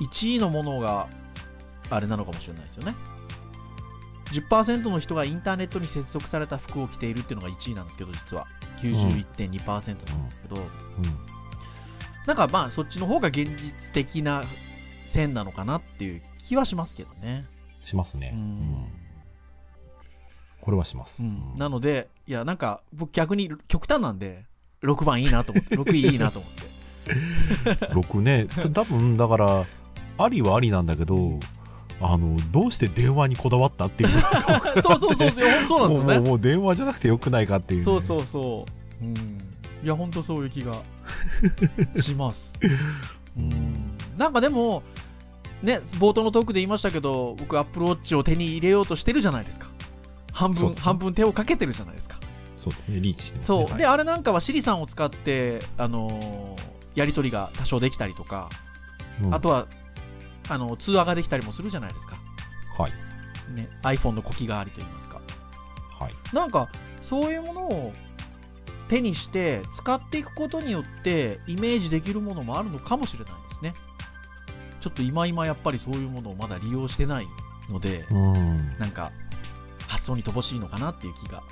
[0.00, 1.08] 1位のものが
[1.90, 2.94] あれなのかもしれないですよね
[4.32, 8.46] 10%の人がインターネットに接続された服を着ているっていうのが1位なんですけど実は。
[8.78, 10.66] 91.2%なんですけど、うん
[12.26, 14.44] なんかまあそっちの方が現実的な
[15.08, 17.44] 線なのかなっていう気はしますけどね、
[17.82, 18.32] しますね。
[18.32, 18.40] うん。
[18.40, 18.86] うん。
[20.60, 21.24] これはします。
[21.24, 21.52] うん。
[21.52, 21.58] うん。
[21.58, 24.44] なのでいやなんか僕逆に極端なんで
[24.84, 26.72] 6番いいなと思って 6位いいなと思って。
[27.86, 29.66] 6ね、た多分だから、
[30.18, 31.40] ありはありなんだけど、
[32.02, 34.10] あのどうして電話にこだわったっていう、
[34.82, 35.30] そうそうそうそう、
[35.68, 36.28] そうなんですよね。
[36.28, 38.66] もう電話じゃなくてよくないかっていうね、そうそうそ
[39.00, 39.04] う。
[39.04, 39.38] うん。
[39.82, 40.82] いや、本当そういう気が
[42.00, 42.58] します。
[43.36, 43.96] うん。
[44.18, 44.82] なんかでも、
[45.62, 49.68] ね、冒頭のトークで言いましたけど、僕、アップルウォッチを手に入れようとしてるじゃないですか。
[50.32, 52.18] 半分、ね半分手をかけてるじゃないですか。
[52.56, 53.58] そうですね、リーチしてますね。
[53.58, 53.64] そう。
[53.70, 58.50] はいで、あれなんかはシリさんを使って、あのーやり取りが多少できたりとか、
[59.22, 59.66] うんあとは、
[60.48, 62.16] あの、通話ができたりもするじゃないですか。
[62.76, 62.92] はい、
[63.52, 65.20] ね、iPhone の呼気がありと言いますか。
[65.98, 66.68] はい、なんか
[67.00, 67.92] そういうものを
[68.88, 73.74] 手にして使っていくことによってイメージできるものもあるのかもしれないですね。
[74.80, 77.28] ちょっと今今やっぱりそういうものをまだ利用してない
[77.70, 79.12] ので、うん、なんか
[79.86, 81.42] 発想に乏しいのかなっていう気が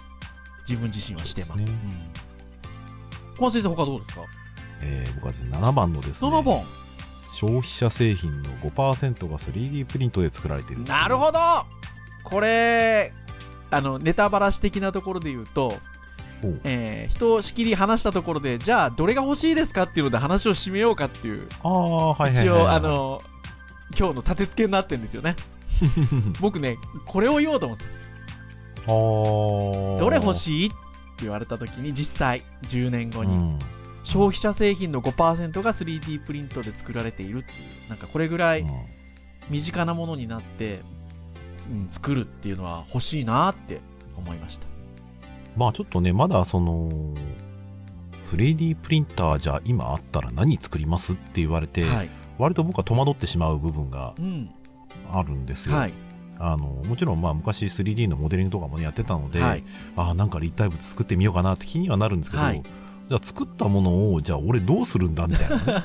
[0.69, 1.59] 自分自身はしてます。
[1.59, 2.31] ねうん
[3.37, 4.21] 小松先生他どうですか、
[4.83, 6.65] えー僕はですね7番のですね、その本
[7.41, 10.85] 消費者製品の5%が 3D プリントで作られている。
[10.85, 11.39] なるほど。
[12.23, 13.15] これ
[13.71, 15.79] あのネタばらし的なところで言うと
[16.65, 23.21] えー人をしきり話したところで、じゃあ、どれが欲しいですかっていうので話を締めようかっていう、ああ、はいはいはい、一応、あ、の、
[23.99, 25.37] 今日の立て付けになってるんですよね。
[26.41, 28.05] 僕ね、これを言おうと思ってたんです
[28.87, 29.99] よ。
[29.99, 30.69] どれ欲しい？
[30.69, 30.77] って
[31.23, 33.59] 言われた時に、実際、10年後に、うん
[34.05, 37.55] 消費者製品の5%が 3D プリントで作られているってい
[37.87, 38.69] う、なんかこれぐらいうん
[39.51, 40.83] 身近なものになって、
[41.57, 43.81] つうん作るっていうのは欲しいなって
[44.17, 44.67] 思いました。
[45.57, 46.89] まあちょっとね、まだその、
[48.33, 52.11] 3D プリンターじゃ今あったら何作りますって言われて、はい。
[52.39, 54.51] 割と僕は戸惑ってしまう部分がうん。
[55.13, 55.75] あるんですよ。
[55.75, 55.93] はい。
[56.39, 59.65] あのもちろんまあ昔 3D のモデリングとかも、ね、やってたので、はい。
[59.97, 62.63] ああなんか立体物作ってみようかなって気にはなるんですけど、はい
[63.11, 65.65] じゃあ作ったものをじゃあ俺どうするんだみたいなね。
[65.67, 65.83] ね。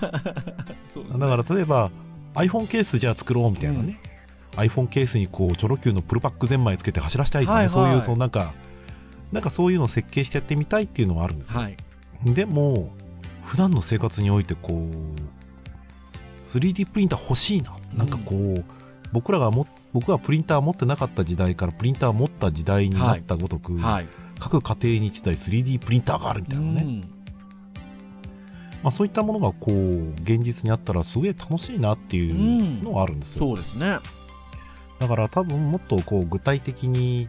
[1.17, 1.89] だから例えば
[2.35, 3.99] iPhone ケースじゃあ作ろうみたいなね、
[4.51, 7.73] iPhone ケースにこうチョロ Q のプルパックゼンマイつけて走らせたいとかね、はいはい。
[7.73, 8.53] そういうそのなんか
[9.31, 11.75] なんかそういうのを設計してやってみたいっていうのはあるんですよ、はい。
[12.23, 12.93] でも
[13.43, 18.63] 普段の生活においてこう 3D プリンター欲しいな、なんかこう
[19.11, 24.07] 僕らがも僕がプリンター持ってなかった時代からプリンター持った時代になったごとく、はい。
[24.39, 27.01] 各家庭に1台 3D プリンターがあるみたいなね、
[28.85, 33.97] まあ、そういったものがこう現実にあったらすごい楽しいなっていうのはあるんですよ、そうですね。
[34.99, 37.27] だから多分もっとこう具体的に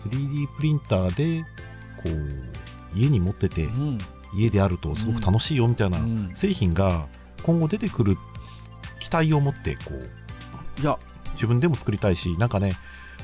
[0.00, 1.44] 3D プリンターで
[2.02, 3.98] こう家に持っててうん。
[4.34, 7.06] 家であるとすごく楽しいよみたいなうん製品が
[7.44, 8.16] 今後出てくる
[8.98, 10.98] 期待を持ってこういや、
[11.34, 12.74] 自分でも作りたいしなんかね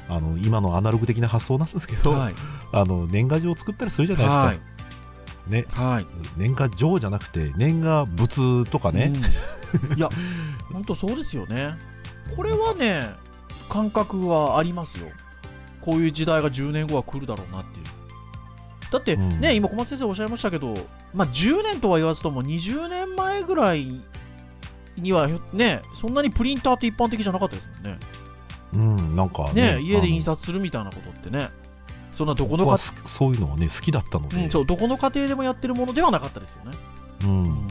[0.08, 2.34] あの今のアナログ的な発想なんですけど、はい。
[2.72, 4.60] あの年賀状を作ったりするじゃないですか、はい。
[5.46, 6.06] ね、はい。
[6.36, 9.12] 年賀状じゃなくて年賀物とかね、
[9.90, 9.98] うん。
[9.98, 10.08] いや、
[10.72, 11.76] 本当そうですよね。
[12.36, 13.10] これはね、
[13.68, 15.08] 感覚はありますよ。
[15.80, 17.84] こういう時代が10年後は来るだろうなっていう。
[18.90, 20.74] だってうんね、今小松先生おっしゃいましたけど、
[21.14, 24.00] まあ10年とは言わずとも20年前ぐらい
[24.96, 27.98] にはね、そんなにプリンターって一般的じゃなかったですもんね。
[28.74, 31.50] うん、なんかね、家で印刷刷するみたいなことってね。
[32.22, 36.70] そんなどこの家そういうのはね好きだったので、うん、そうどこの家庭でもやってるものではなかったですよね。
[37.24, 37.42] うん。
[37.44, 37.68] うん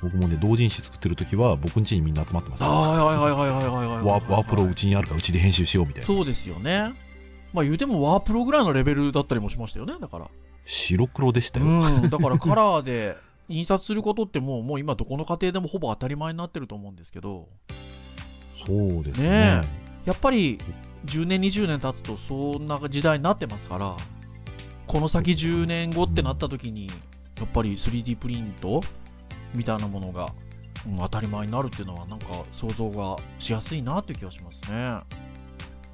[0.00, 6.06] 僕もね同人誌作ってる時は僕ん家にみんな集まってましたあーはいはいはいはいはいはいワープロうちにあるからうちで編集しようみたいな。
[6.06, 6.92] そうですよね。
[7.52, 10.28] まあ言うてもワープロぐらいのレベルだったりもしましたよね、だから。
[10.66, 13.16] 白黒でしたよ、うん、 だからカラーで
[13.48, 17.48] 印刷することってもうもう今どこの家庭でもほぼ当たり前になってると思うんですけど、
[18.66, 19.28] そうですね。
[19.30, 19.62] ね
[20.04, 20.58] やっぱり
[21.06, 23.96] 10年、20年経つとそんな時代になってますから、
[24.86, 28.82] この先10年後ってなった時に、やっぱり 3D プリント
[29.54, 30.58] みたいなものが、うん
[30.98, 35.00] 当たり前になるっていうのはなんか想像がしやすいなっていう気がしますね。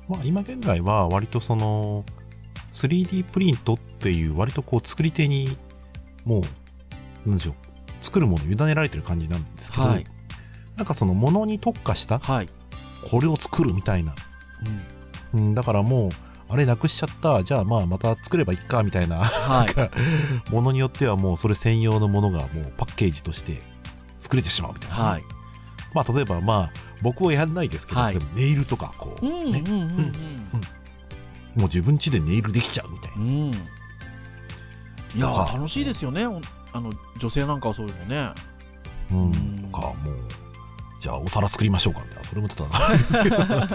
[0.09, 2.05] まあ、今現在は割とその
[2.73, 5.57] 3D プリントっていう割とこう作り手に
[6.27, 6.43] も
[7.25, 7.55] うなんでしょう
[8.03, 10.05] 作るものを委ねられてる感じなんですけど、はい
[10.77, 12.49] なんかそのものに特化したはい。
[13.09, 14.15] これを作るみたいな、
[14.67, 14.94] うん
[15.35, 16.11] うん、だからもう
[16.49, 20.53] あれなくしちゃったじゃあまあまた作ればいいかみたいなはい。
[20.53, 23.61] ものによってはもうそれ専用のものがもうパッケージとして
[24.21, 25.23] 作れてしまうみたいな、はい。
[25.93, 30.13] まあ例えばまあ僕はやんないですけど、はいでもネイルとかこう、うんうんねうんうん
[31.57, 33.31] もう自分家でネイルできちゃうみたいなうん。
[33.31, 33.53] うん。
[33.53, 36.27] いや楽しいですよね。
[36.27, 36.41] お
[36.73, 38.31] あの女性なんかはそういうのね。
[39.11, 40.17] うんうんとかもう
[41.01, 43.69] じゃあお皿作りましょうかみたいなそれもただなん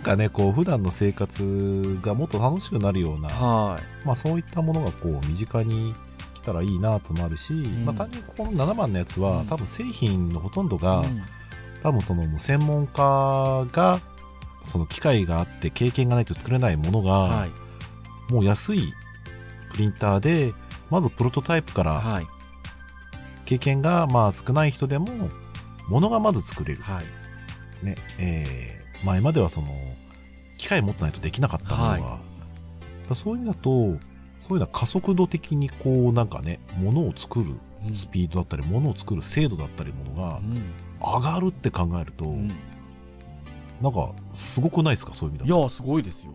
[0.00, 4.06] かねこう普段の生活がもっと楽しくなるような、はい。
[4.06, 5.94] まあ、そういったものがこう身近に
[6.34, 11.22] 来たらいいなともあるし、んまあ、単にこの7番のやつは、うん多分製品のほとんどが、うん
[11.82, 14.00] 多分その専門家が
[14.64, 18.32] その機械があって経験がないと作れないものが、はい。
[18.32, 18.94] もう安い
[19.72, 20.54] プリンターで
[20.90, 22.26] まずプロトタイプからはい。
[23.46, 25.08] 経験がまあ少ない人でも
[25.88, 27.84] ものがまず作れる、はい。
[27.84, 29.68] ねえー前まではその
[30.58, 32.18] 機械持ってないとできなかったものが、は
[33.04, 33.08] い。
[33.08, 33.70] だそういう意味だと
[34.40, 37.54] そういうのは加速度的にこうなんかねものを作る
[37.86, 37.94] うん。
[37.96, 40.62] スピードだったり、ものを作る精度だったりものがうん。
[41.00, 42.52] 上がるって考えると、うん。
[43.80, 45.14] なんかすごくないですか？
[45.14, 45.62] そういう意味いだと。
[45.62, 46.32] やすごいですよ。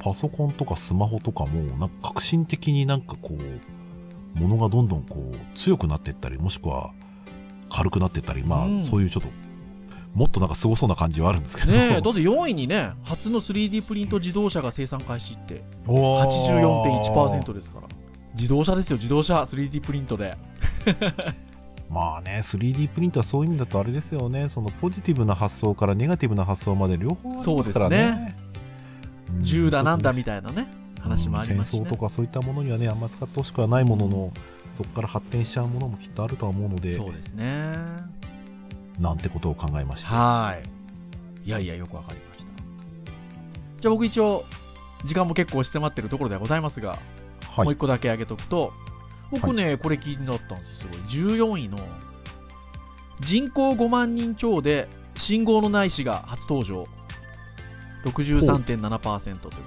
[0.00, 3.36] パソコンとかスマホとかもなんか革新的になんかこ
[4.36, 6.90] うものがどんどんこう強くなっていったりもしくは
[7.70, 8.82] 軽くなっていったりまあ、うん。
[8.82, 9.28] そういうちょっと
[10.14, 11.72] もっとなんかすごそうな感じはあるんですけど。
[11.72, 16.26] ねえだって4位にね初の 3D プリント自動車が生産開始っておー。
[16.26, 17.88] 84.1%ですから。
[18.34, 20.36] 自動車ですよ自動車 3D プリントで。
[21.90, 24.48] まあね 3D プリントはそういう意味だとあれですよね。
[24.48, 28.36] そのポジティブな発想からネガティブな発想まで両方ありますからね。
[29.30, 29.44] うん。
[29.44, 30.66] 銃だなんだみたいなね
[31.00, 31.80] 話もありますし、ね。
[31.80, 34.32] 戦争とかそういったものにはねあんま使ってほしくはないものの、
[34.72, 36.96] そこから発展しちゃうものもきっとあるとは思うので。
[36.96, 38.17] そうですね
[39.00, 41.48] なんてことを考えましたはい。
[41.48, 42.44] いやいやよくわかりました。
[43.80, 44.44] じゃあ僕一応
[45.04, 46.98] 時間も結構迫ってるところではございますが、
[47.48, 47.64] はい。
[47.64, 48.72] もう一個だけ挙げとくと
[49.30, 51.36] 僕ね、これ気になったんですよすごい。
[51.36, 51.78] 14位の
[53.20, 56.84] 人口5万人超で信号のない市が初登場。
[58.04, 59.58] 63.7%ということで。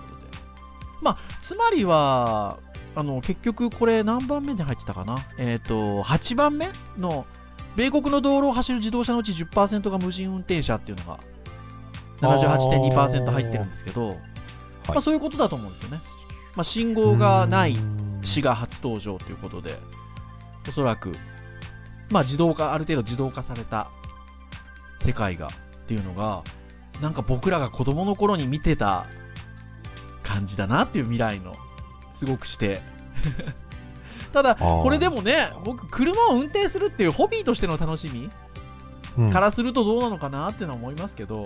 [1.02, 2.60] まあつまりは
[2.96, 5.17] あの結局これ何番目に入ってたかな？
[5.38, 7.26] えっ、と8番目の
[7.75, 11.19] 米国の道路を走る自動車のうち10%が無人運転車っていうのが
[12.21, 14.10] 78.2%入ってるんですけど、
[14.88, 15.99] まあ、そういうことだと思うんですよね、
[16.55, 17.77] まあ、信号がない
[18.23, 19.77] 市が初登場ということで
[20.67, 21.13] おそらく、
[22.10, 23.89] まあ、自動化ある程度自動化された
[24.99, 26.43] 世界がっていうのが
[27.01, 29.07] なんか僕らが子供の頃に見てた
[30.23, 31.55] 感じだなっていう未来の
[32.13, 32.81] すごくして
[34.32, 34.82] ただー。
[34.82, 38.30] これでもね僕車を運転するっていうホビーとしての楽しみ
[39.17, 39.32] うん。
[39.32, 41.46] からするとどうなのかなっていうのは思いますけど、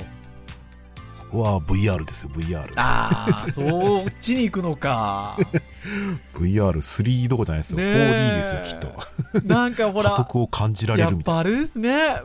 [1.16, 5.38] そこは VR ですよ VR ああそっちに行くのか。
[6.36, 7.78] VR3 どころじゃないですよ。
[7.78, 9.48] ね 4D えですよきっと。
[9.48, 12.22] なんかほら加速を感じられやるみたいっぱあれですね。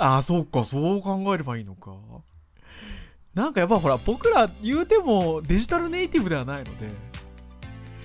[0.00, 1.92] ああ、そうか、そう考えればいいのか。
[3.34, 6.92] なんかやっぱほら、僕ら言うてもデジタルネイティブではないので、な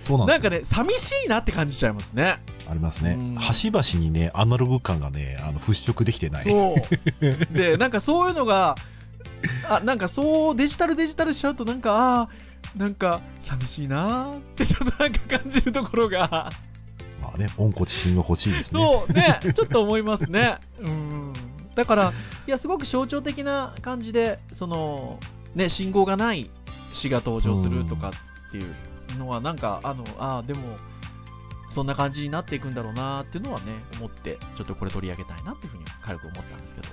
[0.06, 2.38] そうなんなんかね、寂しいなって感じちゃいますね。
[2.70, 6.46] ありますねうん端々にねアナログ感がねあの払拭できてない。
[7.52, 8.76] で、なんかそういうのが、
[9.68, 12.30] あ、なんかそうデジタルデジタルしちゃうと、なんか、ああ、
[12.76, 16.52] なんか寂しいなーってちょっとなんか感じるところが、
[17.22, 20.58] まあね温故知新が欲しいですねそうね、ちょっと思いますね。
[20.80, 21.34] うん。
[21.74, 22.14] だから、
[22.48, 25.20] いや、すごく象徴的な感じで、その、
[25.56, 26.50] ね、信号がない
[26.94, 28.12] 市が登場するとか
[28.50, 28.74] っていう
[29.18, 30.78] のは、なんか、あの、ああ、でも、
[31.70, 36.88] そんな感じになっていくんだろうなっていうのはね、思って、ちょっとこれ取り上げたいなっていうふうに軽く思ったんですけど。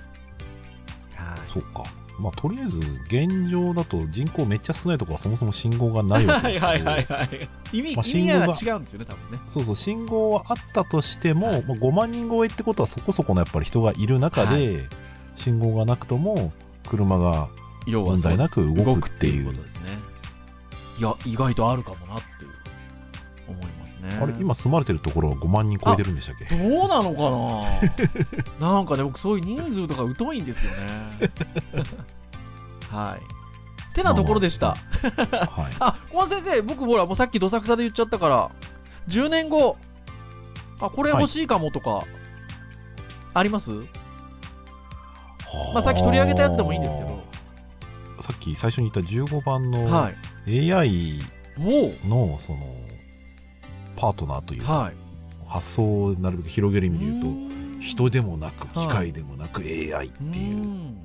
[1.15, 1.39] はい。
[1.51, 1.83] そうか
[2.19, 7.49] まあとりあえず現状だと人口めっちゃ少ないところはそもそも信号がないわけはいですけど はいはいはい。
[7.71, 9.43] 意味、まあ意味が信号違うんですよね、多分ね。
[9.47, 14.83] そうそう信号はあったとしても、はいまあ、5万人超えってことはそこそこのやっぱり人がいる中で、は
[15.35, 16.53] 信号がなくとも
[16.87, 17.49] 車が
[17.87, 19.92] 要問題なく動くっていう動くっていうことですね。
[20.97, 22.51] いや、意外とあるかもなっていう、
[23.49, 24.19] 思いますね。
[24.21, 26.45] あれ今住まれてるところは5万人超えてるんでしたっけ？
[26.45, 28.67] どうなのかな？
[28.73, 30.77] なんかね、僕そういう人数とか疎いんですよね。
[32.91, 33.95] はい。
[33.95, 34.69] てなところでした。
[34.69, 34.77] はい
[35.79, 38.49] あ、小松先生、僕ほら、もうさっきどさくさで言っちゃったから、
[39.07, 39.77] 10年後、
[40.79, 42.03] あ、これ欲しいかもとか、
[43.33, 43.71] あります？
[45.73, 47.23] まあさっき取り上げたやつでもいいんですけど。
[48.21, 50.15] さっき最初に言った15番のはい。
[50.47, 51.19] AI
[51.57, 52.59] のその
[53.95, 54.93] パートナーというかはい。
[55.47, 57.33] 発想をなるべく広げる意味で言うとと
[57.81, 58.87] 人でもなくはい。
[58.87, 60.57] 機械でもなく AI っていう。
[60.57, 60.97] うん。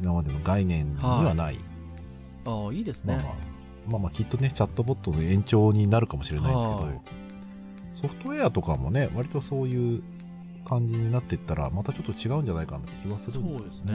[0.00, 1.58] 今までの概念にはない、
[2.44, 3.34] ああいいですね、まあまあ、
[3.88, 7.00] まあまあきっとね、チャットボットの延長になるかもしれないですけど、はい。
[8.00, 10.02] ソフトウェアとかもね、割とそういう
[10.64, 13.92] 感じになっていったら、またちょっと違うんじゃないかなって気はするんですよそうですね。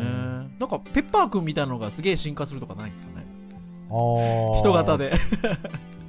[0.60, 3.23] なんかペッパーくんみたいなのがすげえ進化するとかないんですかね？
[4.60, 5.14] 人型で。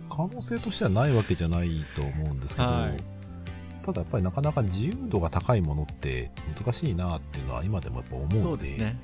[0.08, 2.96] 可能性としてはないわけじゃないと思うんですけど、はい。
[3.84, 8.96] ただやっぱりなかなか自由度が高いものって難しいなっていうのは今でもやっぱ思うそので、うですね。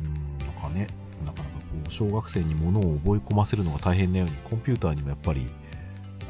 [0.00, 0.86] うんなんかね、
[1.26, 5.46] なかなかこう小学生にものを覚え込ませるのが大変なように、コンピューターにもやっぱり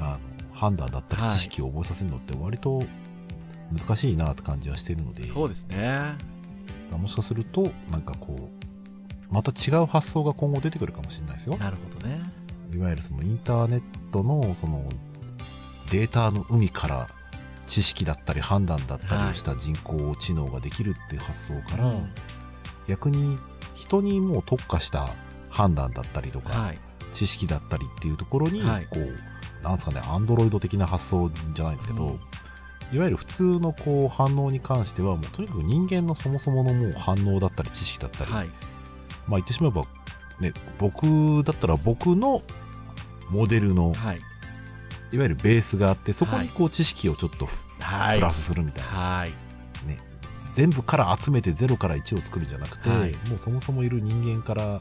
[0.01, 1.31] あの判断だったりはい。
[1.33, 2.83] 知識を覚えさせるのって割と
[3.73, 6.17] 難しいなって感じはしてるので、そうですね
[6.91, 8.60] もしかすると、なんかこう、
[9.31, 11.57] また違う発想が今後出てくるかもしれないですよ。
[11.57, 12.21] なるほどね。
[12.75, 14.85] いわゆるそのインターネットのその
[15.91, 17.09] データの海から
[17.67, 22.09] 知識だったり判断だったりをした人工知能ができるっていう発想から、うん。
[22.87, 23.37] 逆に
[23.75, 25.15] 人にもう特化した
[25.49, 26.79] 判断だったりとか、はい。
[27.13, 28.87] 知識だったりっていうところに、はい。
[28.87, 32.21] こうなんですかねアンドロイド的な発想じゃないんですけど、うん。
[32.93, 38.49] いわゆる普通のこう反応に関してはもうとにかく人間のそもそものもう反応だったり知識だったり、はい
[39.31, 39.85] まあ言ってしまえば、
[40.41, 42.43] ね、僕だったら僕の
[43.31, 44.21] モデルのはい。
[45.13, 47.49] いわゆるベースがあってそこにこう知識をちょっと
[47.81, 49.33] はプラスするみたいな、はい。
[50.55, 53.13] 全部から集めて0から1を作るんじゃなくて、はい。
[53.29, 54.81] もうそもそもいる人間から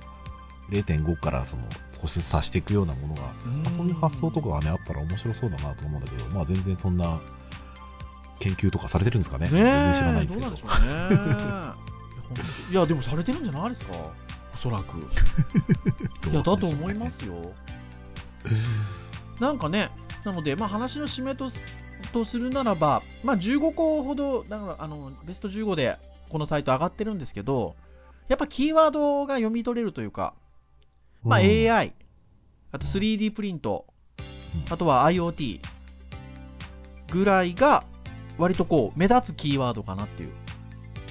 [0.70, 1.64] 0.5からその
[2.00, 3.32] 少しずつ足していくようなものが、ま
[3.68, 7.20] あそういう発想とかがねあったら面白そうだなと思うんだけど、まあ、全然そんな
[8.39, 9.50] 研究とかされてるんですかね。
[9.50, 10.50] ね全然知らないえんですけど。
[10.50, 11.89] どうなんでしょうね。
[12.72, 13.93] いやでもされてるんじゃないですか？
[13.93, 14.12] お
[14.62, 14.99] そらく。
[16.30, 17.53] いやだと思いますよ。
[19.39, 19.89] なんかね
[20.26, 21.60] なのでまあ話の締めとす
[22.12, 25.97] とするならばまあ15個ほどだからあのベスト15で
[26.30, 27.76] このサイト上がってるんですけど
[28.28, 30.34] やっぱキーワードが読み取れるというか
[31.24, 31.45] まあ、うん。
[31.45, 31.93] AI、
[32.72, 33.86] あと 3D プリント、
[34.70, 35.60] あとは IoT
[37.12, 37.84] ぐらいが
[38.38, 40.32] 割とこう目立つキーワードかなっていう。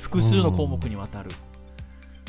[0.03, 1.31] 複数の項目にわたる。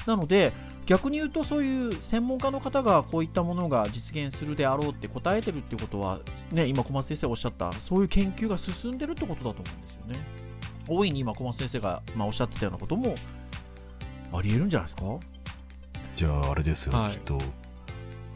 [0.06, 0.52] なので
[0.90, 6.18] 逆に言うとそういう専門家の方がこういったものが実現するであろうって答えてるってことは、
[6.52, 10.20] ね、今小松先生がおっしゃったそういう研究が進んでるってことだと思うんですよね。
[10.88, 13.14] 大いに今小松先生が、まあ、おっしゃってたようなことも
[14.34, 15.04] ありえるんじゃないですか？
[16.16, 17.12] じゃああれですよ、はい。
[17.12, 17.38] きっと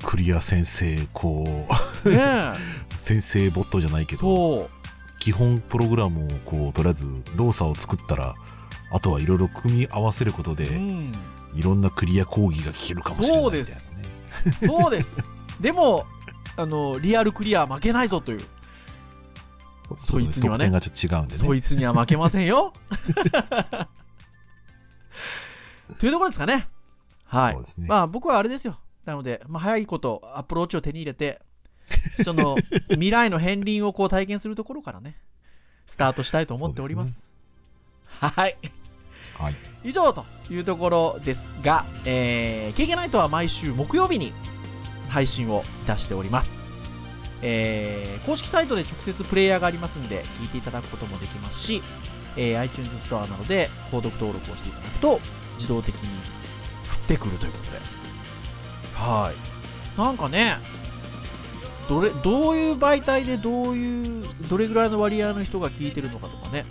[0.04, 1.66] クリア先生こ
[2.06, 2.10] う
[3.02, 4.70] 先生ボットじゃないけど
[5.20, 8.36] 基本プログラムをこうとりあえず動作を作ったら
[8.92, 11.12] あとはいろいろ組み合わせることで、うん
[11.56, 13.84] いろんなクリア講義が聞けるかもしれないみたいなね
[14.66, 15.24] そうです。
[15.62, 16.06] でも、
[16.56, 18.42] あの、リアルクリアは負けないぞという、
[19.88, 22.74] そそいつにはねがちょっと違うんでねそいつには負けませんよ。
[26.00, 26.70] というところですかね。
[27.26, 28.78] はいねまあ僕はあれですよ。
[29.06, 31.42] なので、まあ、早いことアプローチを手に入れて、
[32.24, 32.56] その
[32.90, 35.18] 未来の片鱗をこう体験するところからね、
[35.86, 37.30] スタートしたいと思っております。
[38.08, 38.58] はい。
[39.38, 44.32] はい以上というところですが、えー、KK ナイトは毎週木曜日に
[45.10, 46.50] 配信をいたしております。
[47.42, 51.84] えー公式サイトで直接プレイヤーがありますんで、聞いていただくこともできますし、
[52.38, 55.20] えー iTunes ストアなどで購読登録をしていただくと、
[55.58, 57.80] 自動的に降ってくるということで。
[58.96, 60.00] はい。
[60.00, 60.56] なんかね、
[61.90, 66.64] どれ、どういう媒体でどういう、どれぐらいの割合の人が聞いてるのかとかね、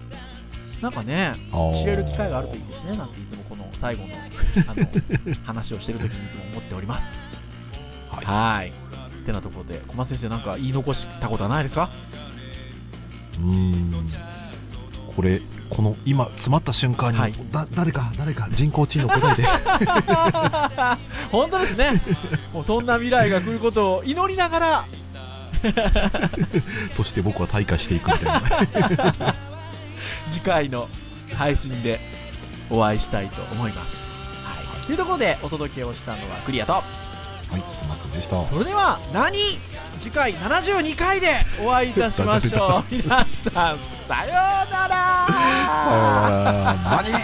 [0.82, 1.34] なんかね、
[1.80, 4.08] 知れる機会があるといいですね、なんていつもこの最後の
[4.66, 4.86] あの
[5.46, 7.04] 話をしてるときにいつも思っております。
[8.10, 8.24] はい。
[8.24, 8.68] はい。
[8.70, 8.72] っ
[9.24, 11.88] てなところで、小松先生、なんか言い残したことはないですか？
[13.38, 14.08] うーん。
[15.14, 17.34] これこの今詰まった瞬間に、はい。
[17.52, 19.44] だ誰か誰か人工知能答えて。
[21.30, 22.02] 本当ですね。
[22.52, 24.84] もうそんな未来が来ることを祈りながら、
[26.94, 28.42] そして僕は退化していくみたい
[29.20, 29.34] な
[30.32, 30.88] 次回の
[31.36, 32.00] 配信で
[32.70, 33.96] お会いしたいと思います。
[34.44, 34.86] はい。
[34.86, 36.72] というところでお届けをしたのはクリアと。
[36.72, 36.84] はい、
[37.82, 38.42] お待ちでした。
[38.46, 39.36] それでは何、
[40.00, 42.94] 次回72回でお会いいたしましょう。
[42.94, 43.78] 皆さん、
[44.08, 45.26] さようなら
[46.82, 47.12] 何？
[47.12, 47.20] 何？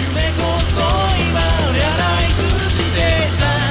[0.00, 0.80] 夢こそ
[1.20, 1.40] 今
[1.72, 2.96] リアライして
[3.40, 3.67] さ